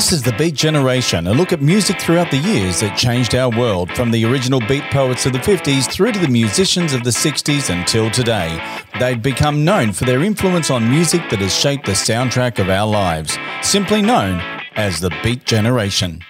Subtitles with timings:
[0.00, 3.50] This is the Beat Generation, a look at music throughout the years that changed our
[3.50, 7.10] world, from the original beat poets of the 50s through to the musicians of the
[7.10, 8.58] 60s until today.
[8.98, 12.90] They've become known for their influence on music that has shaped the soundtrack of our
[12.90, 14.40] lives, simply known
[14.74, 16.22] as the Beat Generation.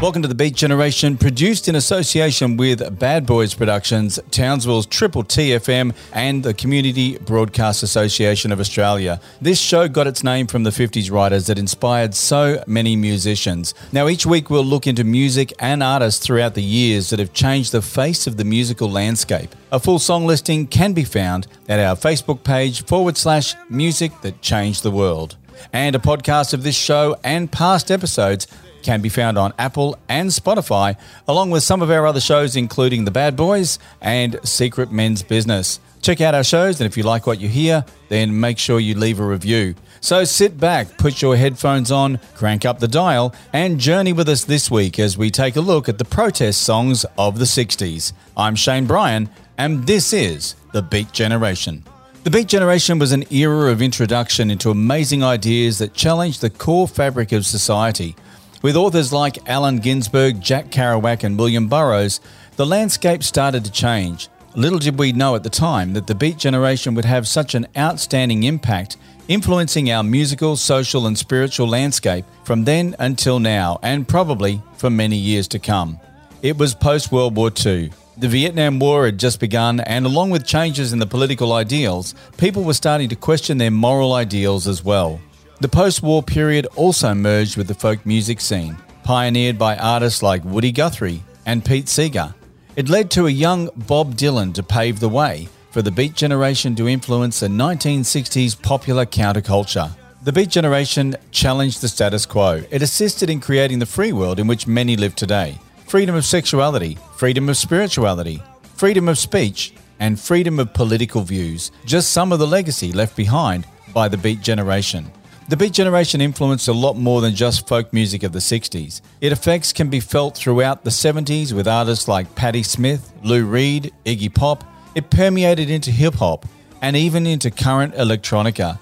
[0.00, 5.94] Welcome to the Beat Generation, produced in association with Bad Boys Productions, Townsville's Triple TFM,
[6.14, 9.20] and the Community Broadcast Association of Australia.
[9.42, 13.74] This show got its name from the 50s writers that inspired so many musicians.
[13.92, 17.72] Now, each week we'll look into music and artists throughout the years that have changed
[17.72, 19.54] the face of the musical landscape.
[19.70, 24.40] A full song listing can be found at our Facebook page forward slash music that
[24.40, 25.36] changed the world.
[25.74, 28.46] And a podcast of this show and past episodes
[28.82, 30.96] can be found on Apple and Spotify,
[31.28, 35.80] along with some of our other shows, including The Bad Boys and Secret Men's Business.
[36.02, 38.94] Check out our shows, and if you like what you hear, then make sure you
[38.94, 39.74] leave a review.
[40.00, 44.44] So sit back, put your headphones on, crank up the dial, and journey with us
[44.44, 48.14] this week as we take a look at the protest songs of the 60s.
[48.34, 51.84] I'm Shane Bryan, and this is The Beat Generation.
[52.22, 56.88] The Beat Generation was an era of introduction into amazing ideas that challenged the core
[56.88, 58.16] fabric of society.
[58.62, 62.20] With authors like Allen Ginsberg, Jack Kerouac, and William Burroughs,
[62.56, 64.28] the landscape started to change.
[64.54, 67.66] Little did we know at the time that the Beat Generation would have such an
[67.74, 68.98] outstanding impact,
[69.28, 75.16] influencing our musical, social, and spiritual landscape from then until now, and probably for many
[75.16, 75.98] years to come.
[76.42, 77.90] It was post World War II.
[78.18, 82.64] The Vietnam War had just begun, and along with changes in the political ideals, people
[82.64, 85.18] were starting to question their moral ideals as well.
[85.60, 90.42] The post war period also merged with the folk music scene, pioneered by artists like
[90.42, 92.34] Woody Guthrie and Pete Seeger.
[92.76, 96.74] It led to a young Bob Dylan to pave the way for the Beat Generation
[96.76, 99.90] to influence the 1960s popular counterculture.
[100.22, 102.62] The Beat Generation challenged the status quo.
[102.70, 106.96] It assisted in creating the free world in which many live today freedom of sexuality,
[107.16, 108.42] freedom of spirituality,
[108.76, 113.66] freedom of speech, and freedom of political views, just some of the legacy left behind
[113.92, 115.10] by the Beat Generation.
[115.50, 119.00] The Beat Generation influenced a lot more than just folk music of the 60s.
[119.20, 123.92] Its effects can be felt throughout the 70s with artists like Patti Smith, Lou Reed,
[124.06, 124.62] Iggy Pop.
[124.94, 126.46] It permeated into hip hop
[126.80, 128.78] and even into current electronica.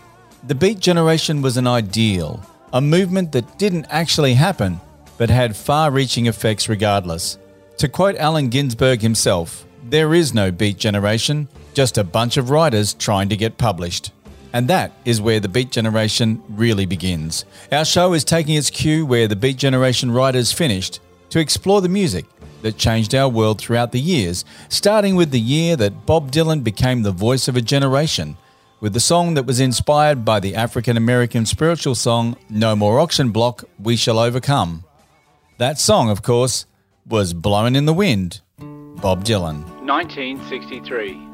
[0.46, 2.42] The Beat Generation was an ideal,
[2.74, 4.78] a movement that didn't actually happen,
[5.16, 7.38] but had far reaching effects regardless.
[7.78, 12.92] To quote Allen Ginsberg himself, there is no Beat Generation, just a bunch of writers
[12.92, 14.12] trying to get published.
[14.52, 17.44] And that is where the Beat Generation really begins.
[17.70, 21.00] Our show is taking its cue where the Beat Generation writers finished
[21.30, 22.24] to explore the music
[22.62, 27.02] that changed our world throughout the years, starting with the year that Bob Dylan became
[27.02, 28.36] the voice of a generation,
[28.80, 33.30] with the song that was inspired by the African American spiritual song No More Auction
[33.30, 34.84] Block, We Shall Overcome.
[35.58, 36.66] That song, of course,
[37.06, 39.64] was Blowing in the Wind, Bob Dylan.
[39.84, 41.27] 1963.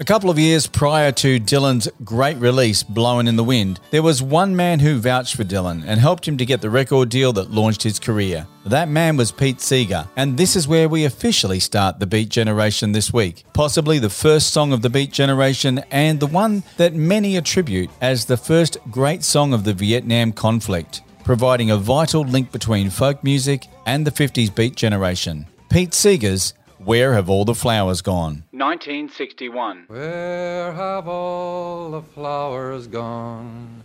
[0.00, 4.22] A couple of years prior to Dylan's great release, Blowing in the Wind, there was
[4.22, 7.50] one man who vouched for Dylan and helped him to get the record deal that
[7.50, 8.46] launched his career.
[8.64, 12.92] That man was Pete Seeger, and this is where we officially start the Beat Generation
[12.92, 13.44] this week.
[13.52, 18.24] Possibly the first song of the Beat Generation and the one that many attribute as
[18.24, 23.66] the first great song of the Vietnam conflict, providing a vital link between folk music
[23.84, 25.44] and the 50s Beat Generation.
[25.70, 28.44] Pete Seeger's Where Have All the Flowers Gone?
[28.52, 29.84] 1961.
[29.88, 33.84] Where have all the flowers gone?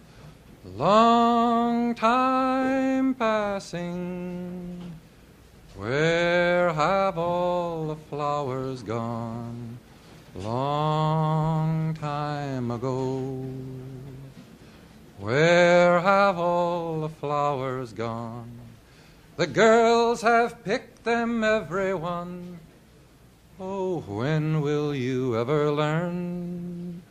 [0.63, 4.93] Long time passing.
[5.75, 9.77] Where have all the flowers gone?
[10.33, 13.45] Long time ago.
[15.19, 18.51] Where have all the flowers gone?
[19.35, 22.59] The girls have picked them, every one.
[23.57, 27.01] Oh, when will you ever learn?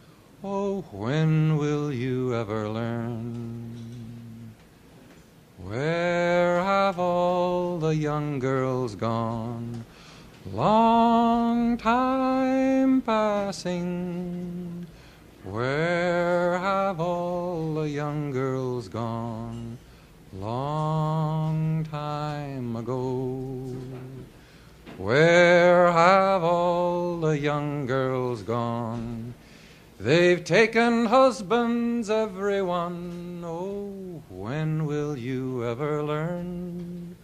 [0.42, 4.52] Oh, when will you ever learn?
[5.56, 9.86] Where have all the young girls gone?
[10.52, 14.86] Long time passing.
[15.44, 19.78] Where have all the young girls gone?
[20.34, 23.74] Long time ago.
[24.98, 25.53] Where
[27.36, 29.34] young girls gone?
[29.98, 33.42] They've taken husbands, everyone.
[33.44, 37.16] Oh, when will you ever learn?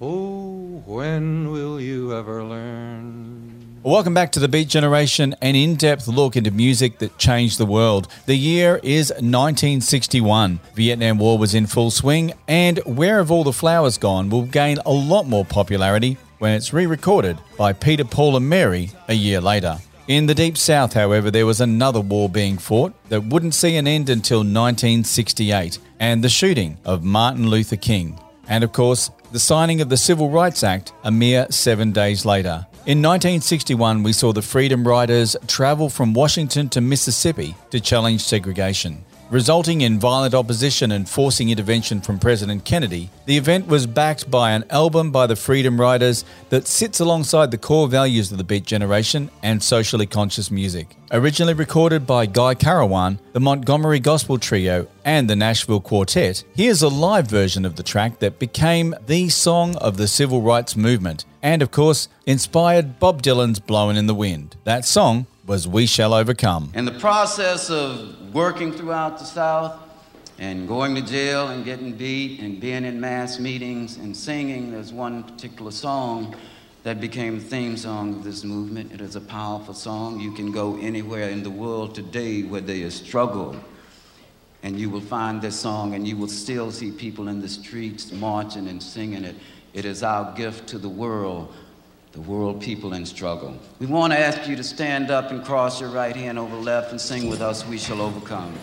[0.00, 3.80] Oh, when will you ever learn?
[3.82, 7.64] Welcome back to the Beat Generation, an in depth look into music that changed the
[7.64, 8.08] world.
[8.26, 10.60] The year is 1961.
[10.74, 14.78] Vietnam War was in full swing, and Where Have All the Flowers Gone will gain
[14.84, 19.40] a lot more popularity when it's re recorded by Peter, Paul, and Mary a year
[19.40, 19.78] later.
[20.08, 23.88] In the Deep South, however, there was another war being fought that wouldn't see an
[23.88, 28.18] end until 1968 and the shooting of Martin Luther King.
[28.48, 32.66] And of course, the signing of the Civil Rights Act a mere seven days later.
[32.86, 39.04] In 1961, we saw the Freedom Riders travel from Washington to Mississippi to challenge segregation.
[39.28, 44.52] Resulting in violent opposition and forcing intervention from President Kennedy, the event was backed by
[44.52, 48.64] an album by the Freedom Riders that sits alongside the core values of the Beat
[48.64, 50.96] Generation and socially conscious music.
[51.10, 56.88] Originally recorded by Guy Carawan, the Montgomery Gospel Trio, and the Nashville Quartet, here's a
[56.88, 61.62] live version of the track that became the song of the civil rights movement and,
[61.62, 64.54] of course, inspired Bob Dylan's Blowing in the Wind.
[64.62, 66.72] That song was We Shall Overcome.
[66.74, 69.80] In the process of working throughout the South
[70.38, 74.92] and going to jail and getting beat and being in mass meetings and singing, there's
[74.92, 76.34] one particular song
[76.82, 78.90] that became the theme song of this movement.
[78.90, 80.18] It is a powerful song.
[80.18, 83.56] You can go anywhere in the world today where there is struggle,
[84.64, 88.10] and you will find this song, and you will still see people in the streets
[88.10, 89.36] marching and singing it.
[89.74, 91.54] It is our gift to the world
[92.16, 93.54] the world people in struggle.
[93.78, 96.90] We want to ask you to stand up and cross your right hand over left
[96.90, 98.54] and sing with us, We Shall Overcome.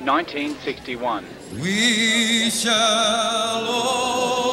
[0.00, 1.24] 1961.
[1.54, 4.45] We shall overcome.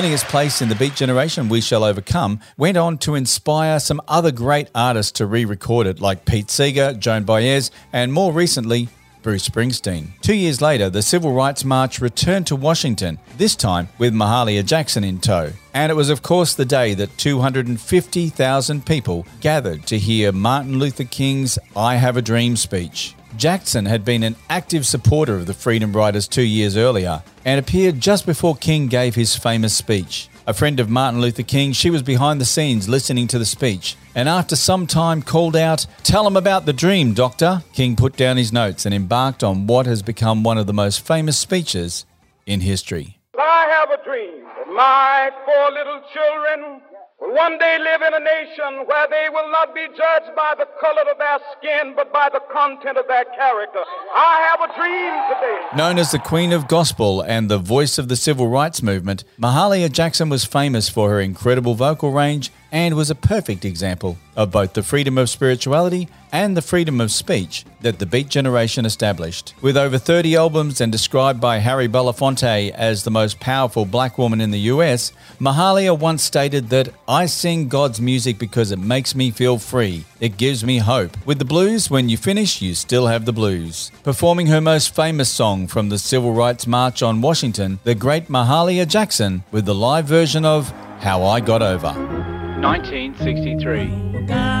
[0.00, 4.00] Earning its place in the Beat Generation We Shall Overcome went on to inspire some
[4.08, 8.88] other great artists to re record it, like Pete Seeger, Joan Baez, and more recently,
[9.20, 10.18] Bruce Springsteen.
[10.22, 15.04] Two years later, the Civil Rights March returned to Washington, this time with Mahalia Jackson
[15.04, 15.52] in tow.
[15.74, 21.04] And it was, of course, the day that 250,000 people gathered to hear Martin Luther
[21.04, 23.14] King's I Have a Dream speech.
[23.40, 27.98] Jackson had been an active supporter of the Freedom Riders two years earlier and appeared
[27.98, 30.28] just before King gave his famous speech.
[30.46, 33.96] A friend of Martin Luther King, she was behind the scenes listening to the speech,
[34.14, 37.62] and after some time called out, Tell him about the dream, Doctor.
[37.72, 41.00] King put down his notes and embarked on what has become one of the most
[41.00, 42.04] famous speeches
[42.44, 43.20] in history.
[43.38, 46.82] I have a dream that my four little children
[47.20, 50.66] will one day live in a nation where they will not be judged by the
[50.80, 53.80] color of their skin, but by the content of their character.
[54.14, 55.76] I have a dream today.
[55.76, 59.90] Known as the Queen of Gospel and the voice of the civil rights movement, Mahalia
[59.90, 64.72] Jackson was famous for her incredible vocal range and was a perfect example of both
[64.74, 69.54] the freedom of spirituality and the freedom of speech that the Beat Generation established.
[69.60, 74.40] With over 30 albums and described by Harry Belafonte as the most powerful black woman
[74.40, 79.30] in the US, Mahalia once stated that I sing God's music because it makes me
[79.30, 80.04] feel free.
[80.20, 81.16] It gives me hope.
[81.26, 83.90] With the blues, when you finish, you still have the blues.
[84.04, 88.86] Performing her most famous song from the Civil Rights March on Washington, the great Mahalia
[88.86, 92.29] Jackson with the live version of How I Got Over.
[92.60, 94.59] 1963.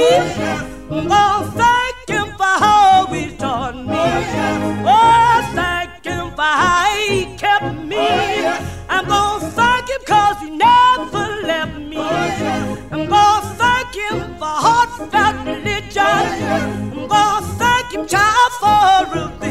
[0.00, 0.10] Me.
[0.96, 4.06] I'm gonna thank him for how he taught me.
[4.96, 8.08] Oh, thank him for how he kept me.
[8.88, 10.00] I'm gonna thank him
[10.42, 11.98] he never left me.
[12.94, 16.24] I'm gonna thank him for heartfelt religion.
[16.92, 19.49] I'm gonna thank him, child, for a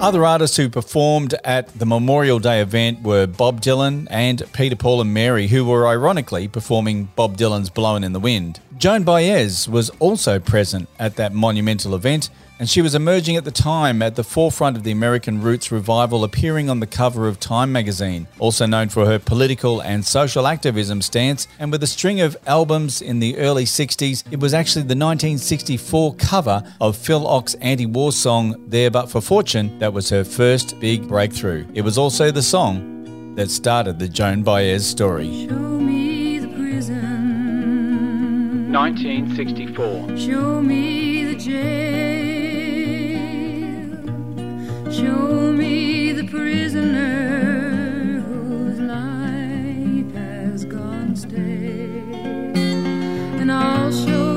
[0.00, 5.00] Other artists who performed at the Memorial Day event were Bob Dylan and Peter Paul
[5.00, 8.60] and Mary, who were ironically performing Bob Dylan's Blowin' in the Wind.
[8.78, 12.30] Joan Baez was also present at that monumental event,
[12.60, 16.22] and she was emerging at the time at the forefront of the American Roots revival,
[16.22, 18.28] appearing on the cover of Time magazine.
[18.38, 23.02] Also known for her political and social activism stance, and with a string of albums
[23.02, 28.12] in the early 60s, it was actually the 1964 cover of Phil Ochs' anti war
[28.12, 31.66] song There But for Fortune that was her first big breakthrough.
[31.74, 36.07] It was also the song that started the Joan Baez story.
[38.68, 40.18] 1964.
[40.18, 41.58] Show me the jail.
[44.92, 51.38] Show me the prisoner whose life has gone stale.
[53.40, 54.27] And I'll show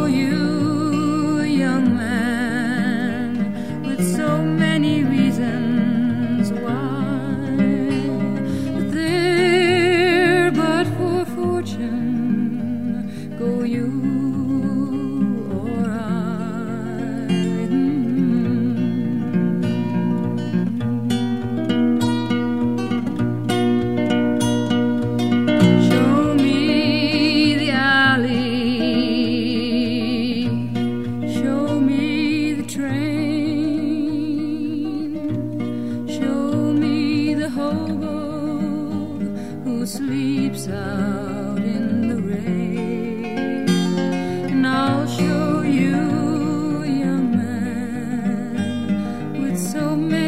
[49.62, 50.21] so many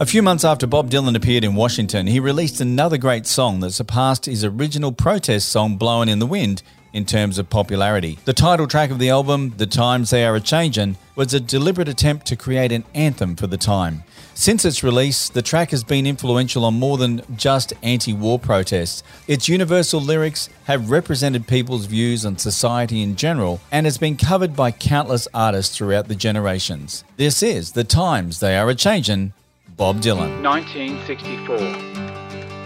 [0.00, 3.70] A few months after Bob Dylan appeared in Washington, he released another great song that
[3.70, 8.18] surpassed his original protest song Blowin' in the Wind in terms of popularity.
[8.24, 11.88] The title track of the album, The Times They Are a Changin', was a deliberate
[11.88, 14.02] attempt to create an anthem for the time.
[14.34, 19.04] Since its release, the track has been influential on more than just anti war protests.
[19.28, 24.56] Its universal lyrics have represented people's views on society in general and has been covered
[24.56, 27.04] by countless artists throughout the generations.
[27.16, 29.32] This is The Times They Are a Changin',
[29.76, 30.40] Bob Dylan.
[30.40, 31.58] 1964.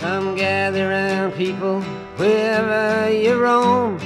[0.00, 1.80] Come gather round, people,
[2.18, 3.98] wherever you roam,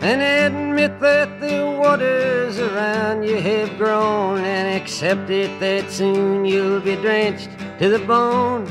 [0.00, 6.80] and admit that the waters around you have grown, and accept it that soon you'll
[6.80, 8.64] be drenched to the bone.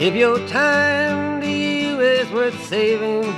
[0.00, 3.30] If your time to you is worth saving,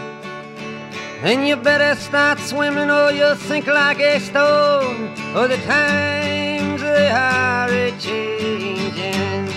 [1.22, 6.43] then you better start swimming or you'll sink like a stone, or the times
[6.94, 9.48] they are a changing.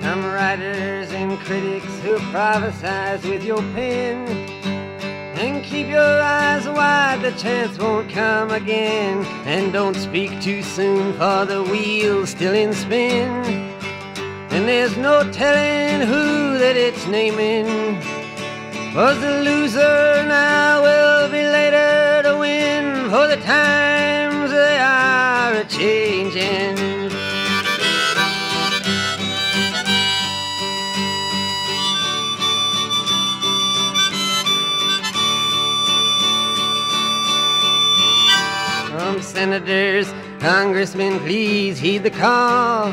[0.00, 4.28] Some writers and critics who prophesize with your pen.
[5.42, 9.24] And keep your eyes wide, the chance won't come again.
[9.44, 13.30] And don't speak too soon, for the wheel's still in spin.
[14.54, 18.23] And there's no telling who that it's naming
[18.94, 25.64] was the loser, now will be later to win, for the times they are a
[25.64, 26.76] changing.
[38.90, 42.92] From senators, congressmen, please heed the call.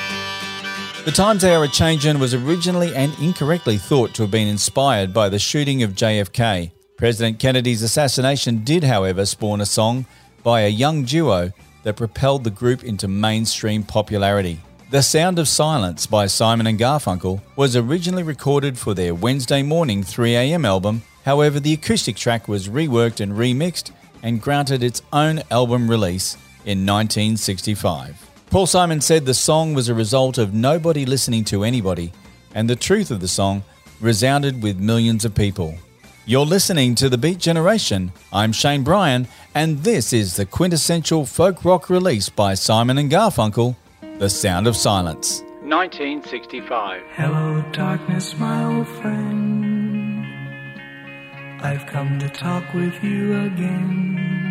[1.11, 5.39] The Times They Changin' was originally and incorrectly thought to have been inspired by the
[5.39, 6.71] shooting of JFK.
[6.95, 10.05] President Kennedy's assassination did, however, spawn a song
[10.41, 11.51] by a young duo
[11.83, 14.61] that propelled the group into mainstream popularity.
[14.89, 20.03] The Sound of Silence by Simon and Garfunkel was originally recorded for their Wednesday morning
[20.03, 21.01] 3am album.
[21.25, 23.91] However, the acoustic track was reworked and remixed
[24.23, 28.30] and granted its own album release in 1965.
[28.51, 32.11] Paul Simon said the song was a result of nobody listening to anybody,
[32.53, 33.63] and the truth of the song
[34.01, 35.77] resounded with millions of people.
[36.25, 38.11] You're listening to The Beat Generation.
[38.33, 43.77] I'm Shane Bryan, and this is the quintessential folk rock release by Simon and Garfunkel,
[44.17, 45.43] The Sound of Silence.
[45.61, 47.03] 1965.
[47.13, 50.25] Hello, darkness, my old friend.
[51.61, 54.50] I've come to talk with you again.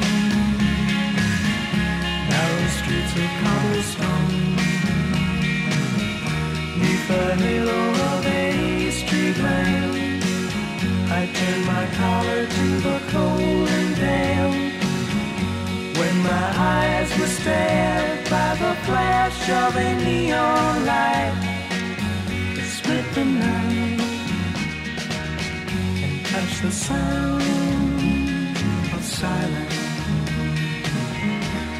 [2.41, 4.55] Narrow streets of cobblestone.
[6.79, 9.93] Neath the halo of a street lamp,
[11.19, 14.55] I turned my collar to the cold and damp.
[15.99, 21.35] When my eyes were stared by the flash of a neon light,
[22.57, 24.01] it split the night
[26.05, 27.43] and touched the sound
[28.95, 29.70] of silence.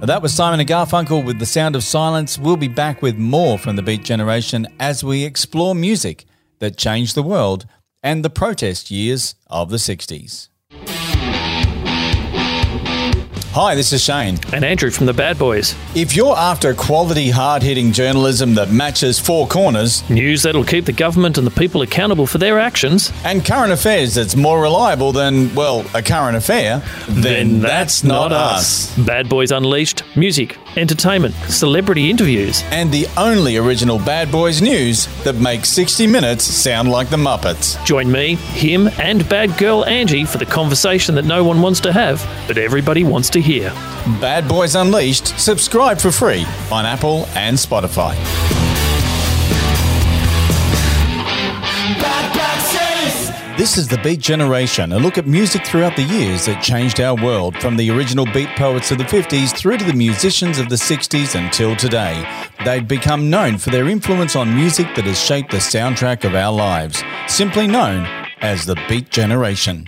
[0.00, 2.38] That was Simon and Garfunkel with The Sound of Silence.
[2.38, 6.26] We'll be back with more from the Beat Generation as we explore music
[6.58, 7.66] that changed the world
[8.02, 10.48] and the protest years of the 60s.
[13.54, 14.40] Hi, this is Shane.
[14.52, 15.76] And Andrew from the Bad Boys.
[15.94, 20.92] If you're after quality, hard hitting journalism that matches four corners, News that'll keep the
[20.92, 25.54] government and the people accountable for their actions, and current affairs that's more reliable than,
[25.54, 28.92] well, a current affair, then, that's, not, us.
[28.98, 32.64] Bad Boys Unleashed, music, entertainment, celebrity interviews.
[32.72, 37.82] And the only original Bad Boys news that makes 60 Minutes sound like the Muppets.
[37.84, 41.92] Join me, him, and bad girl Angie for the conversation that no one wants to
[41.92, 43.70] have, but everybody wants to hear.
[44.20, 48.14] Bad Boys Unleashed, subscribe for free on Apple and Spotify.
[53.56, 57.14] This is the Beat Generation, a look at music throughout the years that changed our
[57.14, 60.74] world, from the original beat poets of the 50s through to the musicians of the
[60.74, 62.26] 60s until today.
[62.64, 66.52] They've become known for their influence on music that has shaped the soundtrack of our
[66.52, 68.06] lives, simply known
[68.40, 69.86] as the Beat Generation.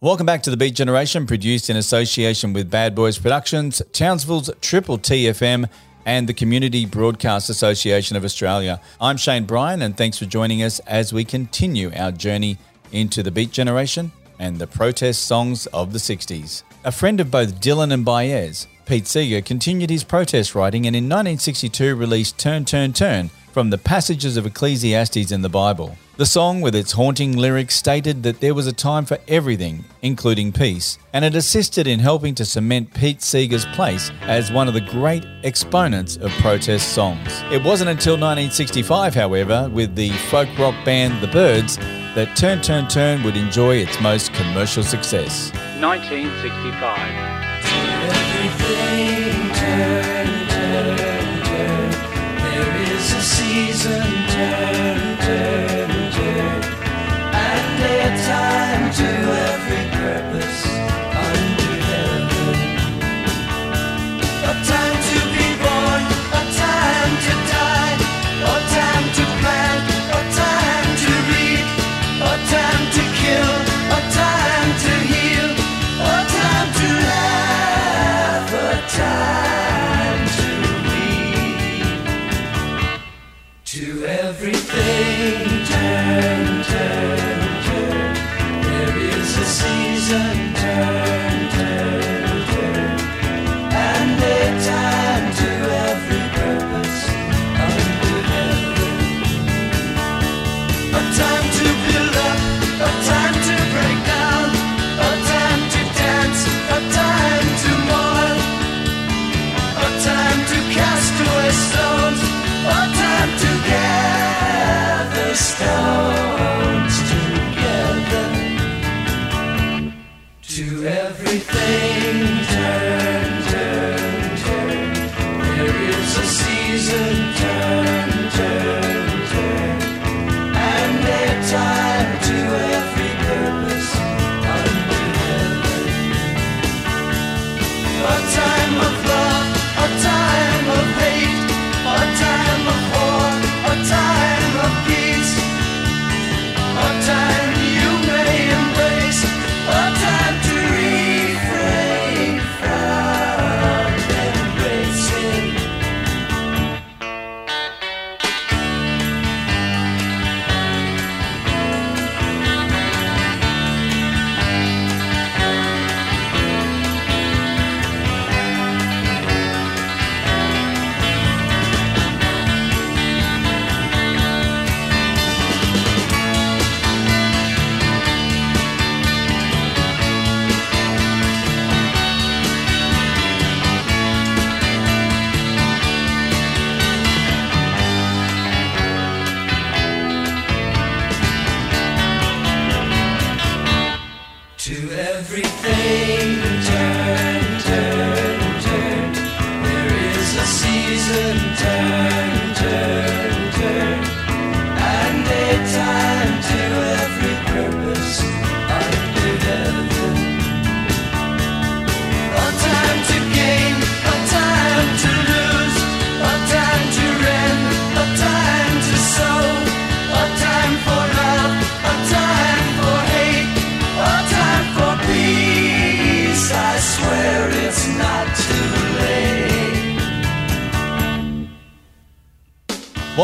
[0.00, 4.96] Welcome back to the Beat Generation, produced in association with Bad Boys Productions, Townsville's Triple
[4.96, 5.68] TFM,
[6.06, 8.80] and the Community Broadcast Association of Australia.
[9.00, 12.58] I'm Shane Bryan, and thanks for joining us as we continue our journey
[12.92, 16.62] into the Beat Generation and the protest songs of the 60s.
[16.84, 21.06] A friend of both Dylan and Baez, Pete Seeger continued his protest writing and in
[21.06, 25.96] 1962 released Turn, Turn, Turn from the passages of Ecclesiastes in the Bible.
[26.16, 30.50] The song, with its haunting lyrics, stated that there was a time for everything, including
[30.50, 34.80] peace, and it assisted in helping to cement Pete Seeger's place as one of the
[34.80, 37.42] great exponents of protest songs.
[37.52, 42.88] It wasn't until 1965, however, with the folk rock band The Byrds, that Turn Turn
[42.88, 45.52] Turn would enjoy its most commercial success.
[45.80, 47.38] 1965.
[53.88, 56.12] Turn, turn, turn.
[56.12, 56.62] Turn.
[57.32, 58.92] And time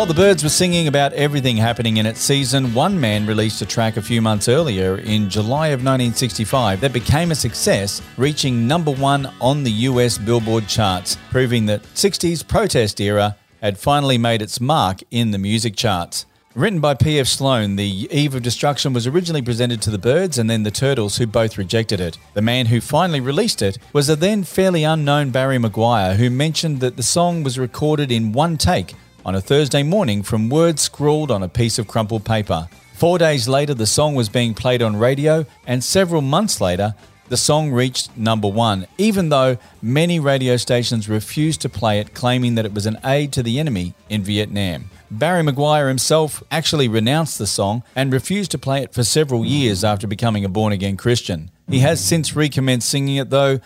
[0.04, 3.64] While the Byrds were singing about everything happening in its season, one man released a
[3.64, 8.90] track a few months earlier in July of 1965 that became a success, reaching number
[8.90, 14.60] one on the US Billboard charts, proving that 60s protest era had finally made its
[14.60, 16.26] mark in the music charts.
[16.54, 17.26] Written by P.F.
[17.26, 21.16] Sloan, The Eve of Destruction was originally presented to the Byrds and then the Turtles,
[21.16, 22.18] who both rejected it.
[22.34, 26.80] The man who finally released it was a then fairly unknown Barry McGuire, who mentioned
[26.80, 31.30] that the song was recorded in one take on a Thursday morning from words scrawled
[31.30, 32.68] on a piece of crumpled paper.
[32.94, 36.94] Four days later, the song was being played on radio, and several months later,
[37.28, 42.54] the song reached number one, even though many radio stations refused to play it, claiming
[42.54, 44.90] that it was an aid to the enemy in Vietnam.
[45.10, 49.84] Barry McGuire himself actually renounced the song and refused to play it for several years
[49.84, 51.50] after becoming a born again Christian.
[51.68, 53.60] He has since recommenced singing it though,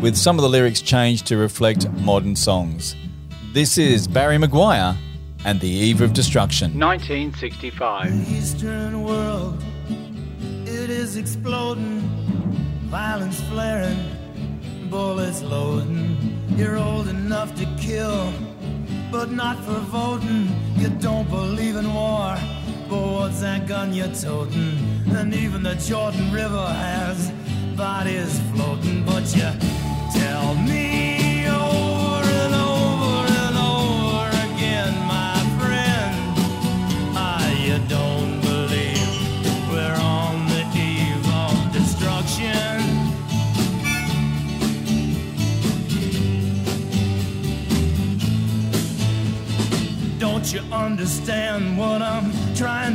[0.00, 2.96] with some of the lyrics changed to reflect modern songs.
[3.54, 4.96] This is Barry McGuire
[5.44, 6.76] and the Eve of Destruction.
[6.76, 8.12] 1965.
[8.32, 9.62] Eastern world,
[10.66, 12.00] it is exploding,
[12.90, 13.96] violence flaring,
[14.90, 16.16] bullets loading.
[16.56, 18.32] You're old enough to kill,
[19.12, 20.48] but not for voting.
[20.74, 22.36] You don't believe in war,
[22.88, 24.76] but what's that gun you're toting?
[25.10, 27.30] And even the Jordan River has
[27.76, 29.73] bodies floating, but you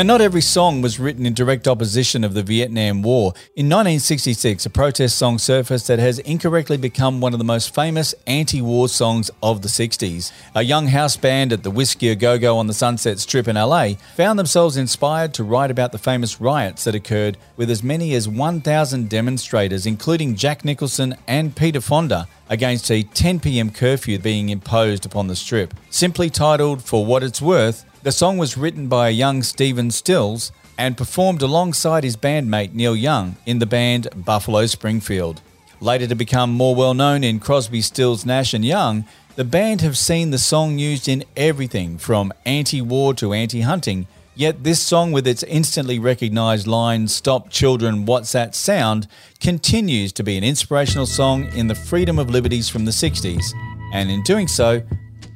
[0.00, 3.34] Now, not every song was written in direct opposition of the Vietnam War.
[3.54, 8.14] In 1966, a protest song surfaced that has incorrectly become one of the most famous
[8.26, 10.32] anti war songs of the 60s.
[10.54, 13.56] A young house band at the Whisky A Go Go on the Sunset Strip in
[13.56, 18.14] LA found themselves inspired to write about the famous riots that occurred with as many
[18.14, 24.48] as 1,000 demonstrators, including Jack Nicholson and Peter Fonda, against a 10 pm curfew being
[24.48, 25.74] imposed upon the strip.
[25.90, 30.52] Simply titled For What It's Worth, the song was written by a young Stephen Stills
[30.78, 35.42] and performed alongside his bandmate Neil Young in the band Buffalo Springfield.
[35.80, 39.04] Later to become more well known in Crosby, Stills, Nash and Young,
[39.36, 44.06] the band have seen the song used in everything from anti war to anti hunting,
[44.34, 49.08] yet this song, with its instantly recognised line, Stop Children, What's That Sound,
[49.40, 53.52] continues to be an inspirational song in the freedom of liberties from the 60s,
[53.92, 54.82] and in doing so,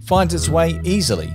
[0.06, 1.34] finds its way easily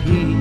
[0.00, 0.36] Heat.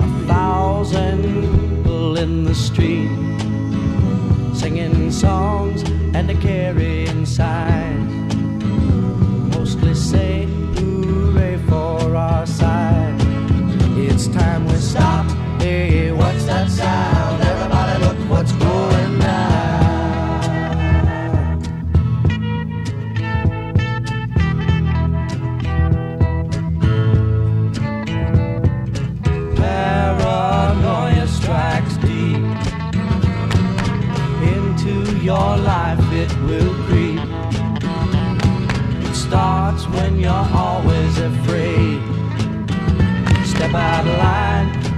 [0.00, 3.10] A thousand people in the street
[4.54, 5.82] singing songs
[6.14, 8.34] and a carrying signs.
[9.54, 10.45] Mostly say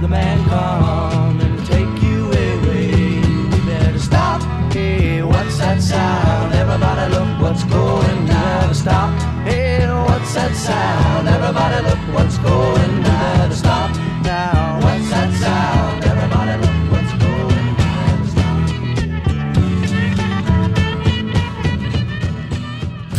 [0.09, 3.21] man come and take you away.
[3.53, 4.41] You better stop.
[4.73, 6.53] Hey, what's that sound?
[6.53, 8.73] Everybody, look what's going down.
[8.73, 9.09] Stop.
[9.47, 11.27] Hey, what's that sound?
[11.27, 13.51] Everybody, look what's going down.
[13.53, 13.78] Stop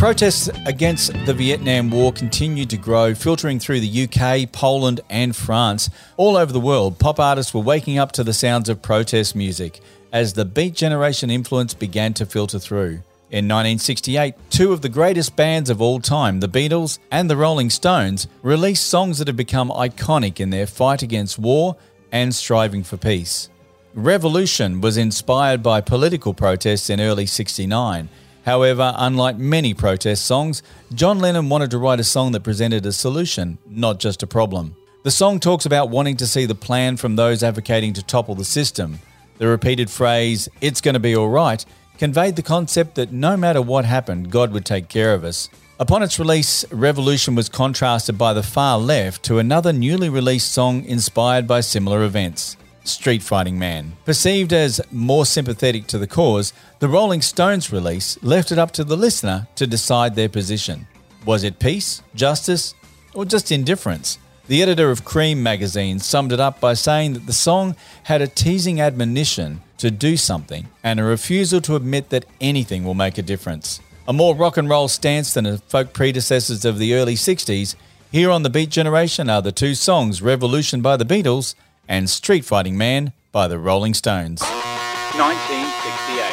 [0.01, 5.91] Protests against the Vietnam War continued to grow, filtering through the UK, Poland, and France.
[6.17, 9.79] All over the world, pop artists were waking up to the sounds of protest music
[10.11, 13.03] as the Beat Generation influence began to filter through.
[13.29, 17.69] In 1968, two of the greatest bands of all time, the Beatles and the Rolling
[17.69, 21.75] Stones, released songs that have become iconic in their fight against war
[22.11, 23.49] and striving for peace.
[23.93, 28.09] Revolution was inspired by political protests in early 69.
[28.45, 30.63] However, unlike many protest songs,
[30.93, 34.75] John Lennon wanted to write a song that presented a solution, not just a problem.
[35.03, 38.45] The song talks about wanting to see the plan from those advocating to topple the
[38.45, 38.99] system.
[39.37, 41.63] The repeated phrase, it's going to be all right,
[41.97, 45.49] conveyed the concept that no matter what happened, God would take care of us.
[45.79, 50.85] Upon its release, Revolution was contrasted by the far left to another newly released song
[50.85, 52.55] inspired by similar events.
[52.83, 53.93] Street Fighting Man.
[54.05, 58.83] Perceived as more sympathetic to the cause, the Rolling Stones release left it up to
[58.83, 60.87] the listener to decide their position.
[61.25, 62.73] Was it peace, justice,
[63.13, 64.17] or just indifference?
[64.47, 68.27] The editor of Creem magazine summed it up by saying that the song had a
[68.27, 73.21] teasing admonition to do something and a refusal to admit that anything will make a
[73.21, 73.79] difference.
[74.07, 77.75] A more rock and roll stance than the folk predecessors of the early 60s,
[78.11, 81.55] here on the Beat Generation are the two songs Revolution by the Beatles
[81.87, 84.41] and Street Fighting Man by the Rolling Stones.
[84.41, 86.31] 1968.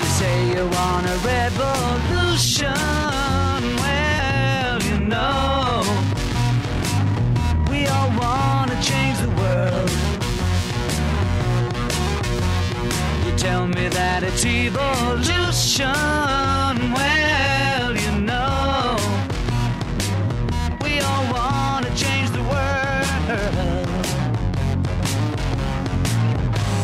[0.00, 2.74] You say you want a revolution.
[3.82, 5.82] Well, you know,
[7.70, 9.90] we all want to change the world.
[13.26, 15.86] You tell me that it's evolution.
[16.92, 17.27] Well,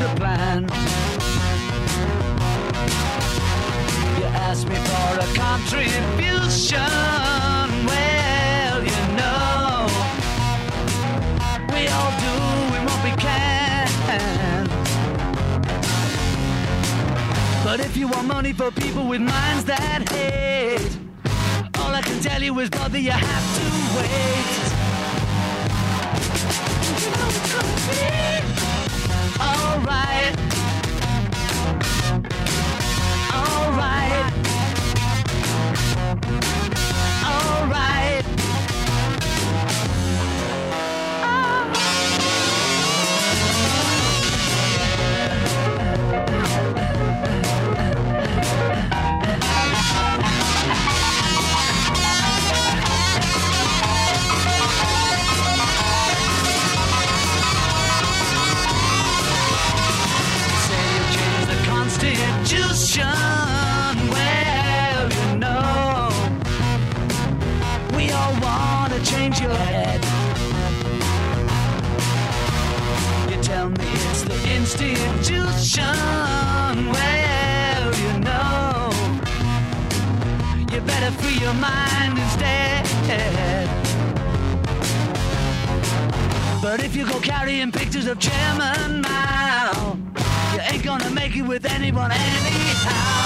[0.00, 0.62] The plan.
[4.18, 6.80] You asked me for a contribution.
[7.90, 9.86] Well, you know,
[11.74, 13.88] we all doing what we can.
[17.62, 20.98] But if you want money for people with minds that hate,
[21.78, 23.64] all I can tell you is, brother, you have to
[23.98, 24.69] wait.
[29.80, 30.59] Alright.
[74.72, 75.82] Institution.
[76.92, 78.90] Well, you know,
[80.72, 82.86] you better free your mind instead.
[86.62, 89.96] But if you go carrying pictures of Chairman Mao,
[90.54, 93.19] you ain't gonna make it with anyone anyhow.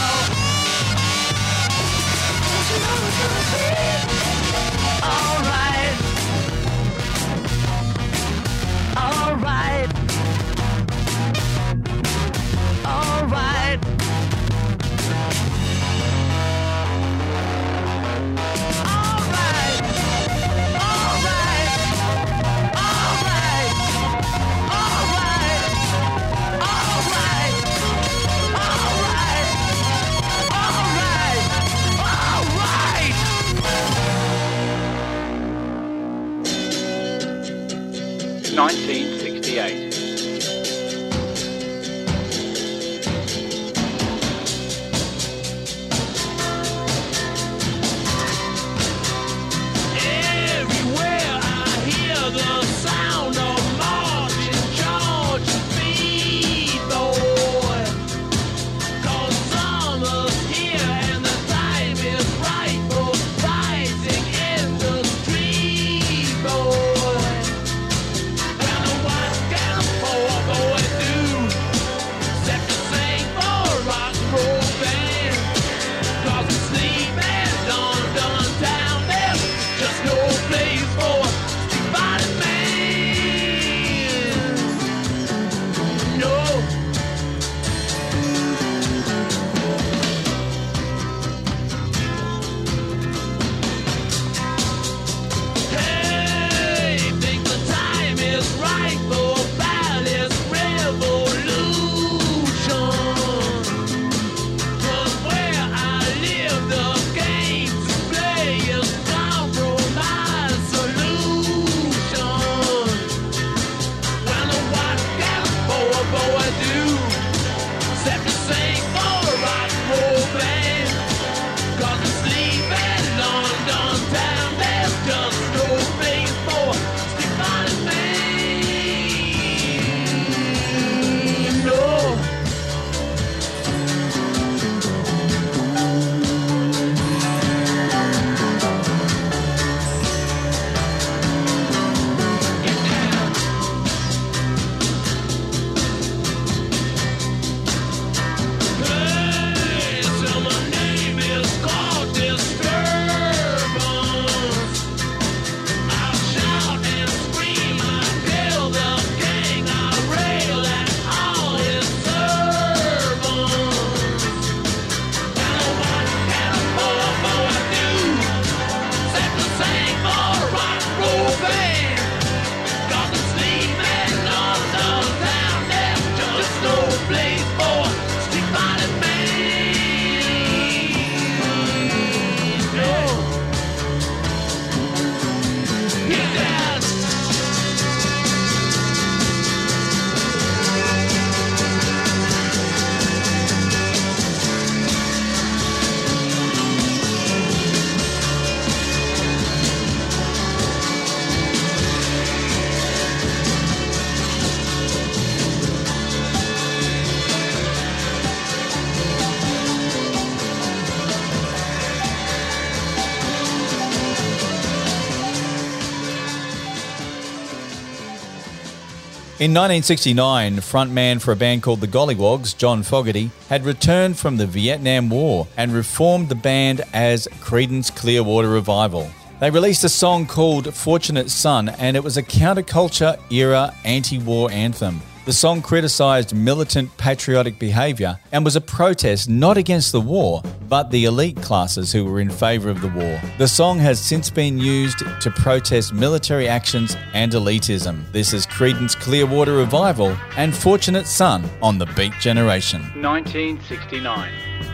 [219.45, 224.47] In 1969, frontman for a band called the Golliwogs, John Fogerty, had returned from the
[224.47, 229.11] Vietnam War and reformed the band as Creedence Clearwater Revival.
[229.41, 234.51] They released a song called Fortunate Son, and it was a counterculture era anti war
[234.51, 235.03] anthem.
[235.25, 240.91] The song criticised militant patriotic behaviour and was a protest not against the war, but
[240.91, 243.19] the elite classes who were in favour of the war.
[243.39, 248.13] The song has since been used to protest military actions and elitism.
[248.13, 252.83] This is Creedence Clearwater Revival and Fortunate Son on the Beat Generation.
[253.01, 254.74] 1969.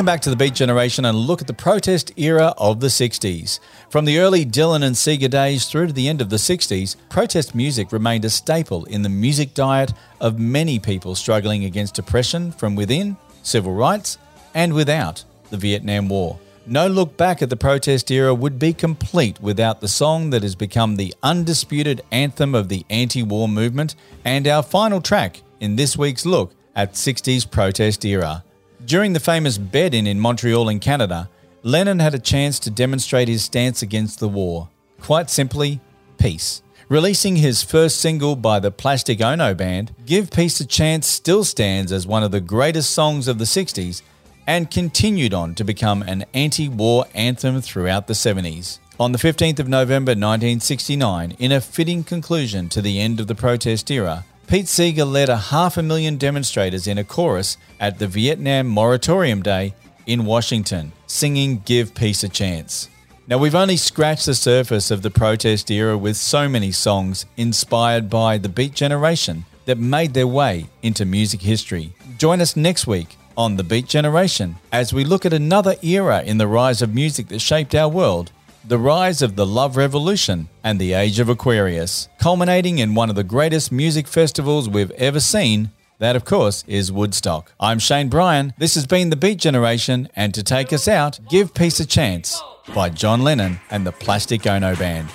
[0.00, 3.60] Welcome back to the Beat Generation and look at the protest era of the 60s.
[3.90, 7.54] From the early Dylan and Seeger days through to the end of the 60s, protest
[7.54, 12.76] music remained a staple in the music diet of many people struggling against oppression from
[12.76, 14.16] within, civil rights,
[14.54, 16.38] and without the Vietnam War.
[16.64, 20.54] No look back at the protest era would be complete without the song that has
[20.54, 25.94] become the undisputed anthem of the anti war movement and our final track in this
[25.98, 28.44] week's look at 60s protest era.
[28.84, 31.28] During the famous bed in in Montreal in Canada,
[31.62, 34.68] Lennon had a chance to demonstrate his stance against the war.
[35.00, 35.80] Quite simply,
[36.18, 36.62] peace.
[36.88, 41.92] Releasing his first single by the Plastic Ono Band, Give Peace a Chance still stands
[41.92, 44.02] as one of the greatest songs of the 60s
[44.46, 48.78] and continued on to become an anti war anthem throughout the 70s.
[48.98, 53.34] On the 15th of November 1969, in a fitting conclusion to the end of the
[53.34, 58.08] protest era, Pete Seeger led a half a million demonstrators in a chorus at the
[58.08, 59.74] Vietnam Moratorium Day
[60.06, 62.88] in Washington, singing Give Peace a Chance.
[63.28, 68.10] Now, we've only scratched the surface of the protest era with so many songs inspired
[68.10, 71.92] by the Beat Generation that made their way into music history.
[72.18, 76.38] Join us next week on The Beat Generation as we look at another era in
[76.38, 78.32] the rise of music that shaped our world
[78.70, 83.16] the rise of the Love Revolution and the Age of Aquarius, culminating in one of
[83.16, 85.72] the greatest music festivals we've ever seen.
[85.98, 87.50] That, of course, is Woodstock.
[87.58, 88.54] I'm Shane Bryan.
[88.58, 92.40] This has been The Beat Generation, and to take us out, Give Peace a Chance
[92.72, 95.08] by John Lennon and the Plastic Ono Band.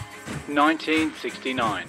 [0.49, 1.87] 1969.